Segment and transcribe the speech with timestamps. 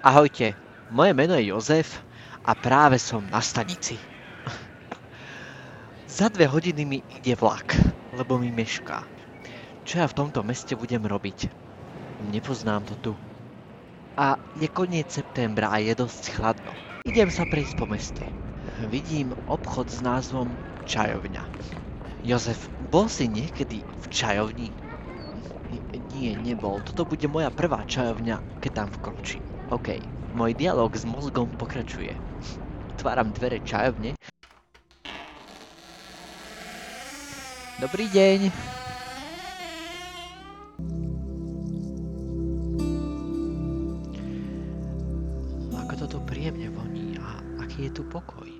[0.00, 0.56] Ahojte,
[0.88, 2.00] moje meno je Jozef
[2.40, 4.00] a práve som na stanici.
[6.16, 7.76] Za dve hodiny mi ide vlak,
[8.08, 9.04] lebo mi mešká.
[9.84, 11.52] Čo ja v tomto meste budem robiť?
[12.24, 13.12] Nepoznám to tu.
[14.16, 16.80] A je koniec septembra a je dosť chladno.
[17.04, 18.24] Idem sa prejsť po meste.
[18.80, 20.56] Vidím obchod s názvom
[20.88, 21.44] Čajovňa.
[22.24, 24.72] Jozef, bol si niekedy v čajovni?
[26.12, 26.80] Nie, nebol.
[26.80, 29.44] Toto bude moja prvá čajovňa, keď tam vkročím.
[29.70, 30.02] OK,
[30.34, 32.10] môj dialog s mozgom pokračuje.
[32.98, 34.18] Otváram dvere čajovne.
[37.78, 38.50] Dobrý deň.
[45.70, 48.50] Ako toto príjemne voní a aký je tu pokoj.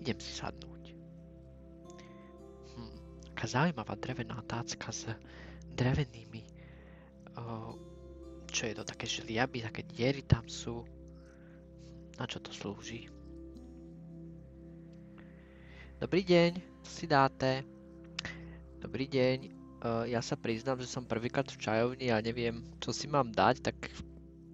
[0.00, 0.96] Idem si sadnúť.
[2.80, 2.96] Hm,
[3.36, 5.12] aká zaujímavá drevená tácka s
[5.76, 6.40] drevenými
[7.36, 7.76] o,
[8.54, 10.86] čo je to, také žliaby, také diery tam sú.
[12.14, 13.10] Na čo to slúži?
[15.98, 17.66] Dobrý deň, si dáte.
[18.78, 19.36] Dobrý deň,
[19.82, 23.66] uh, ja sa priznám, že som prvýkrát v čajovni a neviem, čo si mám dať,
[23.66, 23.76] tak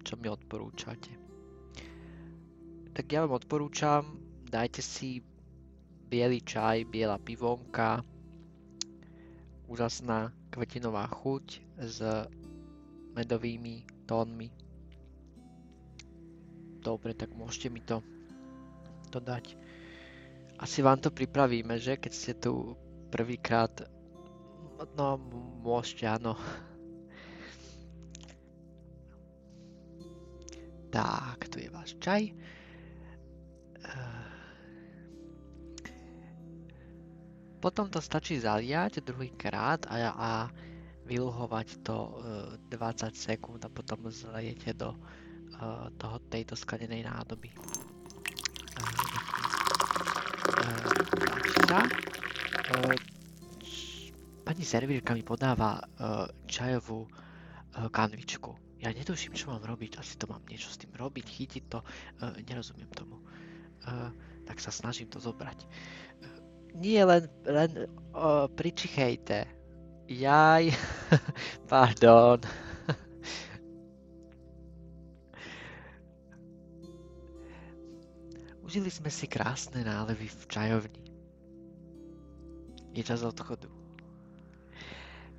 [0.01, 1.13] čo mi odporúčate?
[2.97, 4.17] Tak ja vám odporúčam,
[4.49, 5.21] dajte si
[6.09, 8.01] biely čaj, biela pivonka,
[9.69, 11.45] úžasná kvetinová chuť
[11.85, 12.01] s
[13.13, 14.49] medovými tónmi.
[16.81, 18.01] Dobre, tak môžete mi to,
[19.13, 19.21] to.
[20.57, 21.97] Asi vám to pripravíme, že?
[21.97, 22.73] Keď ste tu
[23.09, 23.69] prvýkrát...
[24.97, 25.17] No,
[25.61, 26.33] môžete, áno.
[30.91, 32.35] Tak, tu je váš čaj.
[37.61, 40.29] Potom to stačí zaliať druhýkrát a, a
[41.05, 41.97] vyluhovať to
[42.69, 44.97] 20 e, sekúnd a potom zlejete do e,
[45.97, 47.49] toho, tejto skladenej nádoby.
[47.49, 47.57] E,
[54.45, 55.79] pani servírka mi podáva
[56.45, 57.07] čajovú
[57.71, 58.51] kanvičku.
[58.83, 60.01] Ja netuším, čo mám robiť.
[60.01, 61.79] Asi to mám niečo s tým robiť, chytiť to.
[62.49, 63.21] Nerozumiem tomu.
[64.43, 65.63] Tak sa snažím to zobrať.
[66.75, 67.87] Nie len, len
[68.57, 69.60] pričichejte
[70.11, 70.75] Jaj,
[71.71, 72.43] pardon.
[78.67, 80.99] Užili sme si krásne nálevy v čajovni.
[82.91, 83.71] Je čas odchodu.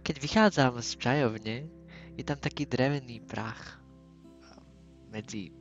[0.00, 1.68] Keď vychádzam z čajovne,
[2.16, 3.76] je tam taký drevený prach
[5.12, 5.52] medzi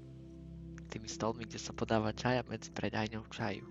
[0.88, 3.68] tými stolmi, kde sa podáva čaj a medzi predajňou čaju.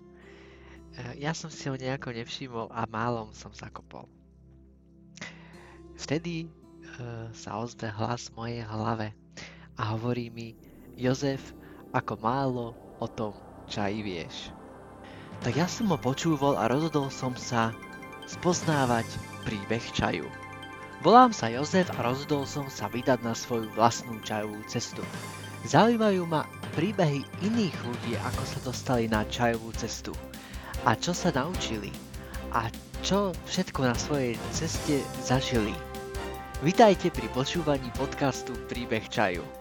[1.16, 4.19] Ja som si ho nejako nevšimol a málom som zakopol.
[6.00, 9.12] Vtedy uh, sa ozve hlas v mojej hlave
[9.76, 10.56] a hovorí mi
[10.96, 11.52] Jozef,
[11.92, 12.66] ako málo
[13.00, 13.36] o tom
[13.68, 14.48] čaji vieš.
[15.44, 17.72] Tak ja som ho počúval a rozhodol som sa
[18.28, 19.08] spoznávať
[19.44, 20.24] príbeh čaju.
[21.00, 25.00] Volám sa Jozef a rozhodol som sa vydať na svoju vlastnú čajovú cestu.
[25.64, 26.44] Zaujímajú ma
[26.76, 30.12] príbehy iných ľudí, ako sa dostali na čajovú cestu
[30.84, 31.92] a čo sa naučili
[32.52, 32.68] a
[33.00, 35.89] čo všetko na svojej ceste zažili.
[36.60, 39.59] Vitajte pri počúvaní podcastu Príbeh čaju.